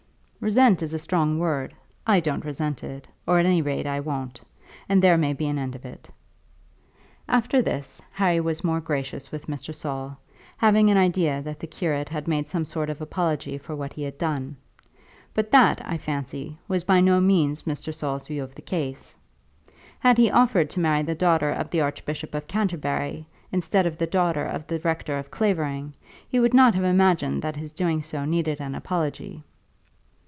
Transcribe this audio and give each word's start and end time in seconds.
"Resent 0.43 0.81
is 0.81 0.91
a 0.91 0.97
strong 0.97 1.37
word. 1.37 1.71
I 2.07 2.19
don't 2.19 2.43
resent 2.43 2.83
it, 2.83 3.07
or, 3.27 3.37
at 3.37 3.45
any 3.45 3.61
rate, 3.61 3.85
I 3.85 3.99
won't; 3.99 4.41
and 4.89 4.99
there 4.99 5.15
may 5.15 5.33
be 5.33 5.45
an 5.45 5.59
end 5.59 5.75
of 5.75 5.85
it." 5.85 6.09
After 7.29 7.61
this, 7.61 8.01
Harry 8.13 8.39
was 8.41 8.63
more 8.63 8.81
gracious 8.81 9.31
with 9.31 9.45
Mr. 9.45 9.71
Saul, 9.71 10.17
having 10.57 10.89
an 10.89 10.97
idea 10.97 11.43
that 11.43 11.59
the 11.59 11.67
curate 11.67 12.09
had 12.09 12.27
made 12.27 12.49
some 12.49 12.65
sort 12.65 12.89
of 12.89 12.99
apology 13.01 13.59
for 13.59 13.75
what 13.75 13.93
he 13.93 14.01
had 14.01 14.17
done. 14.17 14.57
But 15.35 15.51
that, 15.51 15.79
I 15.85 15.99
fancy, 15.99 16.57
was 16.67 16.83
by 16.83 17.01
no 17.01 17.21
means 17.21 17.61
Mr. 17.61 17.93
Saul's 17.93 18.25
view 18.27 18.41
of 18.41 18.55
the 18.55 18.63
case. 18.63 19.15
Had 19.99 20.17
he 20.17 20.31
offered 20.31 20.71
to 20.71 20.79
marry 20.79 21.03
the 21.03 21.13
daughter 21.13 21.51
of 21.51 21.69
the 21.69 21.81
Archbishop 21.81 22.33
of 22.33 22.47
Canterbury, 22.47 23.27
instead 23.51 23.85
of 23.85 23.99
the 23.99 24.07
daughter 24.07 24.45
of 24.47 24.65
the 24.65 24.79
Rector 24.79 25.19
of 25.19 25.29
Clavering, 25.29 25.93
he 26.27 26.39
would 26.39 26.55
not 26.55 26.73
have 26.73 26.83
imagined 26.85 27.43
that 27.43 27.57
his 27.57 27.71
doing 27.73 28.01
so 28.01 28.25
needed 28.25 28.59
an 28.59 28.73
apology. 28.73 29.43